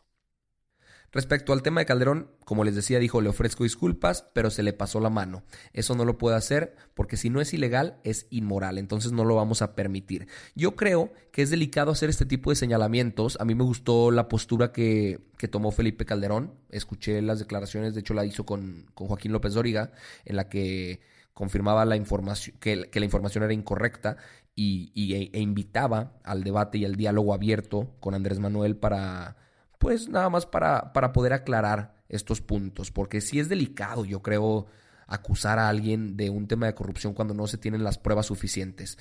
Respecto 1.16 1.54
al 1.54 1.64
tema 1.64 1.80
de 1.80 1.86
Calderón, 1.86 2.30
como 2.44 2.66
les 2.66 2.76
decía, 2.76 3.00
dijo, 3.00 3.22
le 3.22 3.30
ofrezco 3.30 3.64
disculpas, 3.64 4.28
pero 4.34 4.50
se 4.50 4.64
le 4.64 4.74
pasó 4.74 5.00
la 5.00 5.10
mano. 5.10 5.44
Eso 5.72 5.96
no 5.96 6.04
lo 6.04 6.18
puede 6.18 6.36
hacer 6.36 6.76
porque 6.94 7.16
si 7.16 7.30
no 7.30 7.40
es 7.40 7.54
ilegal, 7.54 8.02
es 8.04 8.28
inmoral, 8.32 8.78
entonces 8.78 9.14
no 9.14 9.24
lo 9.24 9.34
vamos 9.34 9.62
a 9.62 9.76
permitir. 9.76 10.28
Yo 10.56 10.76
creo 10.76 11.14
que 11.32 11.42
es 11.42 11.50
delicado 11.50 11.94
hacer 11.94 12.10
este 12.10 12.26
tipo 12.26 12.50
de 12.50 12.58
señalamientos. 12.58 13.38
A 13.40 13.46
mí 13.46 13.56
me 13.56 13.64
gustó 13.64 14.12
la 14.12 14.28
postura 14.28 14.74
que, 14.74 15.22
tomó 15.50 15.72
Felipe 15.72 16.04
Calderón. 16.04 16.54
Escuché 16.70 17.22
las 17.22 17.40
declaraciones, 17.40 17.94
de 17.94 18.02
hecho 18.02 18.14
la 18.14 18.26
hizo 18.26 18.46
con, 18.46 18.88
Joaquín 18.94 19.32
López 19.32 19.54
Dóriga, 19.54 19.94
en 20.26 20.36
la 20.36 20.50
que 20.50 21.00
confirmaba 21.34 21.86
la 21.86 21.96
información, 21.96 22.58
que, 22.60 22.76
la 22.76 23.06
información 23.06 23.46
era 23.46 23.54
incorrecta 23.54 24.18
y, 24.54 24.92
e, 25.14 25.30
e 25.32 25.40
invitaba 25.40 26.20
al 26.26 26.44
debate 26.44 26.78
y 26.78 26.84
al 26.84 26.98
diálogo 26.98 27.34
abierto 27.34 27.96
con 28.02 28.16
Andrés 28.16 28.40
Manuel 28.40 28.76
para 28.76 29.45
pues 29.86 30.10
nada 30.10 30.32
más 30.32 30.48
para, 30.48 30.94
para 30.94 31.14
poder 31.14 31.32
aclarar 31.32 31.94
estos 32.10 32.42
puntos, 32.42 32.90
porque 32.90 33.22
si 33.22 33.40
es 33.40 33.50
delicado, 33.50 34.04
yo 34.04 34.24
creo, 34.24 34.66
acusar 35.06 35.60
a 35.60 35.70
alguien 35.70 36.18
de 36.18 36.32
un 36.32 36.48
tema 36.48 36.66
de 36.66 36.74
corrupción 36.74 37.14
cuando 37.14 37.36
no 37.36 37.46
se 37.46 37.60
tienen 37.60 37.84
las 37.84 38.00
pruebas 38.00 38.26
suficientes. 38.26 38.98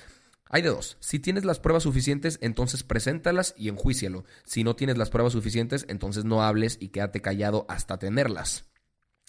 Hay 0.47 0.61
de 0.61 0.69
dos. 0.69 0.97
Si 0.99 1.17
tienes 1.17 1.43
las 1.43 1.59
pruebas 1.59 1.81
suficientes, 1.81 2.37
entonces 2.39 2.83
preséntalas 2.83 3.55
y 3.57 3.69
enjuícialo. 3.69 4.25
Si 4.43 4.63
no 4.63 4.75
tienes 4.75 4.99
las 4.99 5.09
pruebas 5.09 5.33
suficientes, 5.33 5.87
entonces 5.89 6.23
no 6.23 6.43
hables 6.43 6.77
y 6.79 6.89
quédate 6.89 7.19
callado 7.19 7.65
hasta 7.67 7.97
tenerlas. 7.97 8.65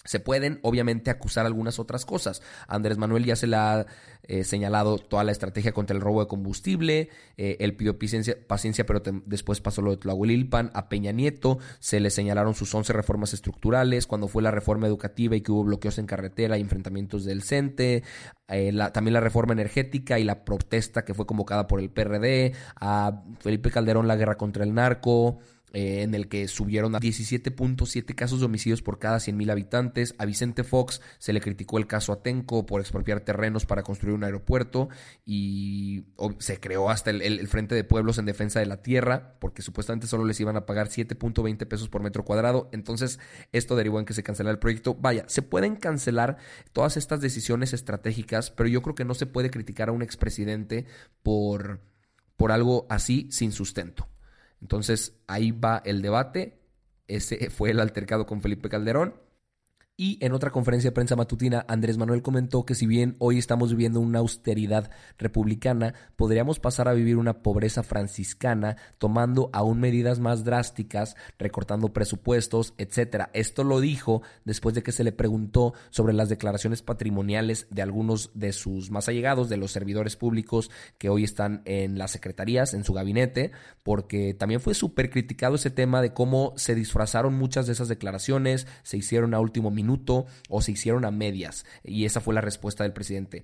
Se 0.07 0.21
pueden, 0.21 0.59
obviamente, 0.63 1.11
acusar 1.11 1.45
algunas 1.45 1.79
otras 1.79 2.05
cosas. 2.05 2.41
Andrés 2.67 2.97
Manuel 2.97 3.25
ya 3.25 3.35
se 3.35 3.45
le 3.45 3.57
ha 3.57 3.85
eh, 4.23 4.45
señalado 4.45 4.97
toda 4.99 5.25
la 5.25 5.33
estrategia 5.33 5.73
contra 5.73 5.95
el 5.95 6.01
robo 6.01 6.21
de 6.21 6.27
combustible. 6.27 7.09
Eh, 7.35 7.57
él 7.59 7.75
pidió 7.75 7.97
paciencia, 7.99 8.85
pero 8.85 9.01
después 9.25 9.59
pasó 9.59 9.81
lo 9.81 9.91
de 9.91 9.97
Tlahuelilpan. 9.97 10.71
A 10.73 10.87
Peña 10.87 11.11
Nieto 11.11 11.59
se 11.79 11.99
le 11.99 12.09
señalaron 12.09 12.55
sus 12.55 12.73
11 12.73 12.93
reformas 12.93 13.33
estructurales. 13.33 14.07
Cuando 14.07 14.29
fue 14.29 14.41
la 14.41 14.51
reforma 14.51 14.87
educativa 14.87 15.35
y 15.35 15.41
que 15.41 15.51
hubo 15.51 15.65
bloqueos 15.65 15.97
en 15.99 16.05
carretera 16.05 16.57
y 16.57 16.61
enfrentamientos 16.61 17.25
del 17.25 17.43
CENTE. 17.43 18.03
Eh, 18.47 18.73
también 18.93 19.13
la 19.13 19.19
reforma 19.19 19.51
energética 19.51 20.19
y 20.19 20.23
la 20.23 20.45
protesta 20.45 21.03
que 21.03 21.13
fue 21.13 21.25
convocada 21.25 21.67
por 21.67 21.81
el 21.81 21.89
PRD. 21.89 22.53
A 22.79 23.23
Felipe 23.39 23.71
Calderón, 23.71 24.07
la 24.07 24.15
guerra 24.15 24.37
contra 24.37 24.63
el 24.63 24.73
narco. 24.73 25.39
Eh, 25.73 26.03
en 26.03 26.15
el 26.15 26.29
que 26.29 26.47
subieron 26.47 26.95
a 26.95 26.99
17.7 26.99 28.15
casos 28.15 28.39
de 28.39 28.45
homicidios 28.45 28.81
por 28.81 28.99
cada 28.99 29.17
100.000 29.17 29.51
habitantes. 29.51 30.15
A 30.17 30.25
Vicente 30.25 30.63
Fox 30.63 31.01
se 31.19 31.33
le 31.33 31.41
criticó 31.41 31.77
el 31.77 31.87
caso 31.87 32.13
Atenco 32.13 32.65
por 32.65 32.79
expropiar 32.79 33.19
terrenos 33.19 33.65
para 33.65 33.83
construir 33.83 34.15
un 34.15 34.23
aeropuerto 34.23 34.87
y 35.25 36.05
se 36.39 36.61
creó 36.61 36.89
hasta 36.89 37.09
el, 37.09 37.47
Frente 37.49 37.75
de 37.75 37.83
Pueblos 37.83 38.17
en 38.17 38.25
Defensa 38.25 38.61
de 38.61 38.65
la 38.65 38.81
Tierra 38.81 39.35
porque 39.39 39.61
supuestamente 39.61 40.07
solo 40.07 40.23
les 40.23 40.39
iban 40.39 40.55
a 40.55 40.65
pagar 40.65 40.87
7.20 40.87 41.67
pesos 41.67 41.89
por 41.89 42.01
metro 42.01 42.23
cuadrado. 42.23 42.69
Entonces 42.71 43.19
esto 43.51 43.75
derivó 43.75 43.99
en 43.99 44.05
que 44.05 44.13
se 44.13 44.23
cancelara 44.23 44.53
el 44.53 44.59
proyecto. 44.59 44.95
Vaya, 44.95 45.25
se 45.27 45.41
pueden 45.41 45.75
cancelar 45.75 46.37
todas 46.71 46.95
estas 46.95 47.19
decisiones 47.19 47.73
estratégicas, 47.73 48.51
pero 48.51 48.69
yo 48.69 48.81
creo 48.81 48.95
que 48.95 49.05
no 49.05 49.15
se 49.15 49.25
puede 49.25 49.51
criticar 49.51 49.89
a 49.89 49.91
un 49.91 50.01
expresidente 50.01 50.85
por, 51.23 51.81
por 52.37 52.53
algo 52.53 52.87
así 52.89 53.27
sin 53.31 53.51
sustento. 53.51 54.07
Entonces 54.61 55.19
ahí 55.27 55.51
va 55.51 55.81
el 55.85 56.01
debate. 56.01 56.59
Ese 57.07 57.49
fue 57.49 57.71
el 57.71 57.79
altercado 57.79 58.25
con 58.25 58.41
Felipe 58.41 58.69
Calderón. 58.69 59.15
Y 59.99 60.23
en 60.23 60.33
otra 60.33 60.51
conferencia 60.51 60.91
de 60.91 60.93
prensa 60.93 61.15
matutina, 61.15 61.65
Andrés 61.67 61.97
Manuel 61.97 62.21
comentó 62.21 62.67
que 62.67 62.75
si 62.75 62.85
bien 62.85 63.15
hoy 63.17 63.39
estamos 63.39 63.71
viviendo 63.71 63.99
una 63.99 64.19
austeridad 64.19 64.91
republicana, 65.17 65.95
podríamos 66.15 66.59
pasar 66.59 66.87
a 66.87 66.93
vivir 66.93 67.17
una 67.17 67.41
pobreza 67.41 67.81
franciscana, 67.81 68.77
tomando 68.99 69.49
aún 69.53 69.79
medidas 69.79 70.19
más 70.19 70.43
drásticas, 70.43 71.15
recortando 71.39 71.93
presupuestos, 71.93 72.75
etcétera. 72.77 73.31
Esto 73.33 73.63
lo 73.63 73.79
dijo 73.79 74.21
después 74.45 74.75
de 74.75 74.83
que 74.83 74.91
se 74.91 75.03
le 75.03 75.13
preguntó 75.13 75.73
sobre 75.89 76.13
las 76.13 76.29
declaraciones 76.29 76.83
patrimoniales 76.83 77.65
de 77.71 77.81
algunos 77.81 78.29
de 78.35 78.53
sus 78.53 78.91
más 78.91 79.09
allegados, 79.09 79.49
de 79.49 79.57
los 79.57 79.71
servidores 79.71 80.15
públicos 80.15 80.69
que 80.99 81.09
hoy 81.09 81.23
están 81.23 81.63
en 81.65 81.97
las 81.97 82.11
secretarías, 82.11 82.75
en 82.75 82.83
su 82.83 82.93
gabinete, 82.93 83.51
porque 83.81 84.35
también 84.35 84.61
fue 84.61 84.75
súper 84.75 85.09
criticado 85.09 85.55
ese 85.55 85.71
tema 85.71 86.03
de 86.03 86.13
cómo 86.13 86.53
se 86.55 86.75
disfrazaron 86.75 87.33
muchas 87.33 87.65
de 87.65 87.73
esas 87.73 87.87
declaraciones, 87.87 88.67
se 88.83 88.97
hicieron 88.97 89.33
a 89.33 89.39
último 89.39 89.71
minuto 89.71 89.86
o 90.49 90.61
se 90.61 90.71
hicieron 90.71 91.05
a 91.05 91.11
medias. 91.11 91.65
Y 91.83 92.05
esa 92.05 92.21
fue 92.21 92.33
la 92.33 92.41
respuesta 92.41 92.83
del 92.83 92.93
presidente. 92.93 93.43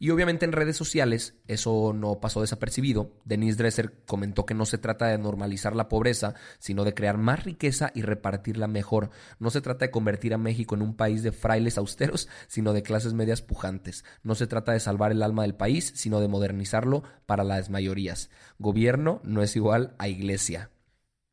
Y 0.00 0.10
obviamente 0.10 0.44
en 0.44 0.52
redes 0.52 0.76
sociales 0.76 1.34
eso 1.48 1.92
no 1.92 2.20
pasó 2.20 2.40
desapercibido. 2.40 3.10
Denise 3.24 3.58
Dresser 3.58 3.92
comentó 4.06 4.46
que 4.46 4.54
no 4.54 4.64
se 4.64 4.78
trata 4.78 5.06
de 5.06 5.18
normalizar 5.18 5.74
la 5.74 5.88
pobreza, 5.88 6.34
sino 6.60 6.84
de 6.84 6.94
crear 6.94 7.18
más 7.18 7.44
riqueza 7.44 7.90
y 7.94 8.02
repartirla 8.02 8.68
mejor. 8.68 9.10
No 9.40 9.50
se 9.50 9.60
trata 9.60 9.86
de 9.86 9.90
convertir 9.90 10.34
a 10.34 10.38
México 10.38 10.76
en 10.76 10.82
un 10.82 10.94
país 10.94 11.24
de 11.24 11.32
frailes 11.32 11.78
austeros, 11.78 12.28
sino 12.46 12.72
de 12.72 12.84
clases 12.84 13.12
medias 13.12 13.42
pujantes. 13.42 14.04
No 14.22 14.36
se 14.36 14.46
trata 14.46 14.72
de 14.72 14.80
salvar 14.80 15.10
el 15.10 15.22
alma 15.22 15.42
del 15.42 15.56
país, 15.56 15.92
sino 15.96 16.20
de 16.20 16.28
modernizarlo 16.28 17.02
para 17.26 17.42
las 17.42 17.68
mayorías. 17.68 18.30
Gobierno 18.60 19.20
no 19.24 19.42
es 19.42 19.56
igual 19.56 19.96
a 19.98 20.06
iglesia. 20.06 20.70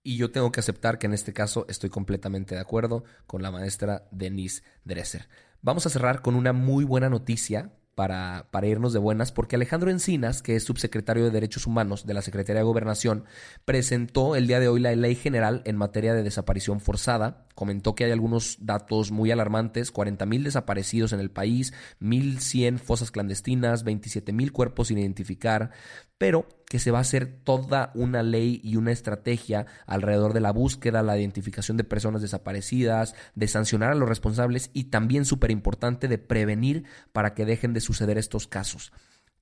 Y 0.08 0.18
yo 0.18 0.30
tengo 0.30 0.52
que 0.52 0.60
aceptar 0.60 1.00
que 1.00 1.08
en 1.08 1.16
este 1.16 1.34
caso 1.34 1.66
estoy 1.68 1.90
completamente 1.90 2.54
de 2.54 2.62
acuerdo 2.62 3.06
con 3.26 3.42
la 3.42 3.50
maestra 3.50 4.08
Denise 4.12 4.62
Dresser. 4.84 5.28
Vamos 5.64 5.88
a 5.88 5.90
cerrar 5.90 6.22
con 6.22 6.36
una 6.36 6.54
muy 6.54 6.86
buena 6.86 7.10
noticia 7.10 7.72
para, 7.96 8.46
para, 8.52 8.68
irnos 8.68 8.94
de 8.94 9.00
buenas, 9.00 9.32
porque 9.32 9.56
Alejandro 9.56 9.90
Encinas, 9.90 10.44
que 10.44 10.56
es 10.56 10.64
subsecretario 10.64 11.24
de 11.24 11.32
Derechos 11.32 11.66
Humanos 11.66 12.06
de 12.06 12.14
la 12.14 12.22
Secretaría 12.22 12.60
de 12.60 12.68
Gobernación, 12.68 13.26
presentó 13.66 14.36
el 14.36 14.46
día 14.46 14.60
de 14.60 14.68
hoy 14.68 14.80
la 14.80 14.96
ley 14.96 15.16
general 15.16 15.64
en 15.66 15.76
materia 15.76 16.14
de 16.14 16.22
desaparición 16.22 16.82
forzada. 16.82 17.45
Comentó 17.56 17.96
que 17.96 18.04
hay 18.04 18.12
algunos 18.12 18.58
datos 18.60 19.12
muy 19.12 19.32
alarmantes, 19.32 19.92
40 19.92 20.26
mil 20.26 20.44
desaparecidos 20.44 21.14
en 21.14 21.22
el 21.22 21.32
país, 21.32 21.74
1.100 22.02 22.80
fosas 22.80 23.12
clandestinas, 23.12 23.86
27 23.86 24.34
mil 24.34 24.52
cuerpos 24.52 24.90
sin 24.90 24.98
identificar, 24.98 25.72
pero 26.18 26.48
que 26.70 26.80
se 26.80 26.92
va 26.92 26.98
a 26.98 27.02
hacer 27.02 27.28
toda 27.44 27.92
una 27.96 28.24
ley 28.24 28.60
y 28.64 28.76
una 28.76 28.92
estrategia 28.92 29.66
alrededor 29.86 30.34
de 30.34 30.42
la 30.42 30.52
búsqueda, 30.52 31.02
la 31.02 31.18
identificación 31.18 31.78
de 31.78 31.84
personas 31.86 32.22
desaparecidas, 32.22 33.16
de 33.36 33.48
sancionar 33.48 33.92
a 33.92 33.96
los 33.96 34.10
responsables 34.10 34.70
y 34.74 34.86
también 34.86 35.26
súper 35.26 35.52
importante 35.52 36.08
de 36.08 36.18
prevenir 36.18 36.84
para 37.14 37.34
que 37.34 37.46
dejen 37.46 37.74
de 37.74 37.82
suceder 37.82 38.18
estos 38.18 38.48
casos. 38.48 38.92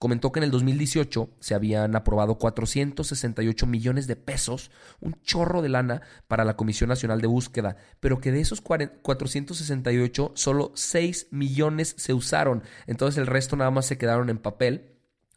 Comentó 0.04 0.34
que 0.34 0.42
en 0.42 0.44
el 0.44 0.52
2018 0.52 1.30
se 1.40 1.56
habían 1.56 1.96
aprobado 1.96 2.38
468 2.38 3.66
millones 3.66 4.06
de 4.06 4.18
pesos, 4.18 4.70
un 5.00 5.16
chorro 5.22 5.62
de 5.62 5.70
lana 5.70 6.02
para 6.28 6.44
la 6.44 6.58
Comisión 6.58 6.90
Nacional 6.90 7.22
de 7.22 7.28
Búsqueda, 7.28 7.78
pero 8.02 8.20
que 8.20 8.34
de 8.34 8.42
esos 8.42 8.60
468 8.60 10.34
solo 10.36 10.74
6 10.76 11.28
millones 11.32 11.96
se 11.98 12.14
usaron, 12.14 12.64
entonces 12.86 13.18
el 13.18 13.28
resto 13.28 13.56
nada 13.56 13.72
más 13.72 13.86
se 13.86 13.98
quedaron 13.98 14.30
en 14.30 14.40
papel 14.40 14.90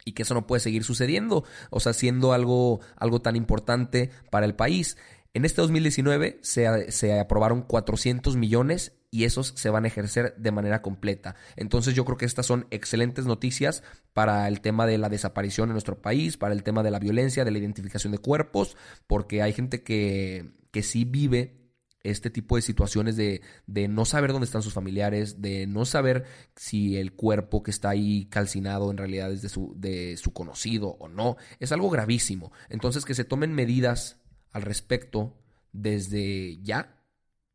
y 0.03 0.11
que 0.11 0.23
eso 0.23 0.33
no 0.33 0.47
puede 0.47 0.59
seguir 0.59 0.83
sucediendo, 0.83 1.45
o 1.69 1.79
sea, 1.79 1.93
siendo 1.93 2.33
algo, 2.33 2.81
algo 2.97 3.21
tan 3.21 3.37
importante 3.37 4.11
para 4.29 4.45
el 4.45 4.55
país. 4.55 4.97
En 5.33 5.45
este 5.45 5.61
2019 5.61 6.39
se, 6.41 6.91
se, 6.91 7.19
aprobaron 7.19 7.61
400 7.61 8.35
millones 8.35 8.93
y 9.11 9.23
esos 9.23 9.53
se 9.55 9.69
van 9.69 9.85
a 9.85 9.87
ejercer 9.87 10.35
de 10.37 10.51
manera 10.51 10.81
completa. 10.81 11.35
Entonces 11.55 11.95
yo 11.95 12.05
creo 12.05 12.17
que 12.17 12.25
estas 12.25 12.45
son 12.45 12.67
excelentes 12.71 13.25
noticias 13.25 13.83
para 14.13 14.47
el 14.47 14.61
tema 14.61 14.85
de 14.85 14.97
la 14.97 15.09
desaparición 15.09 15.69
en 15.69 15.73
nuestro 15.73 16.01
país, 16.01 16.37
para 16.37 16.53
el 16.53 16.63
tema 16.63 16.83
de 16.83 16.91
la 16.91 16.99
violencia, 16.99 17.45
de 17.45 17.51
la 17.51 17.59
identificación 17.59 18.11
de 18.11 18.19
cuerpos, 18.19 18.75
porque 19.05 19.41
hay 19.41 19.53
gente 19.53 19.83
que, 19.83 20.51
que 20.71 20.83
sí 20.83 21.05
vive 21.05 21.57
este 22.03 22.29
tipo 22.29 22.55
de 22.55 22.61
situaciones 22.61 23.17
de, 23.17 23.41
de, 23.65 23.87
no 23.87 24.05
saber 24.05 24.31
dónde 24.31 24.45
están 24.45 24.61
sus 24.61 24.73
familiares, 24.73 25.41
de 25.41 25.67
no 25.67 25.85
saber 25.85 26.25
si 26.55 26.97
el 26.97 27.13
cuerpo 27.13 27.63
que 27.63 27.71
está 27.71 27.89
ahí 27.89 28.25
calcinado 28.25 28.89
en 28.91 28.97
realidad 28.97 29.31
es 29.31 29.41
de 29.41 29.49
su, 29.49 29.73
de 29.75 30.15
su 30.17 30.31
conocido 30.31 30.89
o 30.99 31.09
no, 31.09 31.37
es 31.59 31.71
algo 31.71 31.89
gravísimo. 31.89 32.51
Entonces 32.69 33.03
que 33.03 33.15
se 33.15 33.25
tomen 33.25 33.53
medidas 33.53 34.19
al 34.57 34.63
respecto 34.63 35.37
desde 35.71 36.57
ya, 36.63 36.95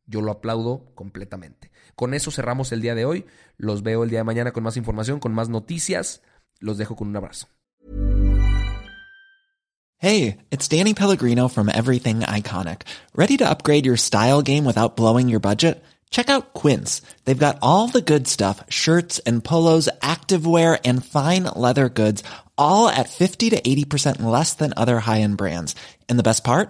yo 0.05 0.21
lo 0.21 0.31
aplaudo 0.31 0.95
completamente. 0.95 1.69
Con 1.95 2.13
eso 2.13 2.31
cerramos 2.31 2.71
el 2.71 2.81
día 2.81 2.95
de 2.95 3.03
hoy, 3.03 3.25
los 3.57 3.83
veo 3.83 4.05
el 4.05 4.09
día 4.09 4.19
de 4.19 4.23
mañana 4.23 4.53
con 4.53 4.63
más 4.63 4.77
información, 4.77 5.19
con 5.19 5.33
más 5.33 5.49
noticias, 5.49 6.21
los 6.59 6.77
dejo 6.77 6.95
con 6.95 7.09
un 7.09 7.17
abrazo. 7.17 7.47
Hey, 9.97 10.37
it's 10.49 10.69
Danny 10.69 10.93
Pellegrino 10.93 11.49
from 11.49 11.67
Everything 11.69 12.21
Iconic. 12.21 12.83
¿Ready 13.13 13.35
to 13.37 13.49
upgrade 13.49 13.85
your 13.85 13.97
style 13.97 14.41
game 14.41 14.63
without 14.65 14.95
blowing 14.95 15.27
your 15.27 15.41
budget? 15.41 15.83
Check 16.09 16.29
out 16.29 16.53
Quince. 16.53 17.01
They've 17.25 17.37
got 17.37 17.57
all 17.61 17.87
the 17.87 18.01
good 18.01 18.27
stuff, 18.27 18.63
shirts 18.69 19.19
and 19.25 19.43
polos, 19.43 19.89
activewear 20.01 20.79
and 20.85 21.03
fine 21.03 21.43
leather 21.55 21.89
goods, 21.89 22.23
all 22.57 22.87
at 22.87 23.09
50 23.09 23.49
to 23.49 23.59
80% 23.61 24.21
less 24.21 24.53
than 24.53 24.73
other 24.77 24.99
high-end 24.99 25.37
brands. 25.37 25.75
And 26.07 26.19
the 26.19 26.23
best 26.23 26.43
part? 26.43 26.69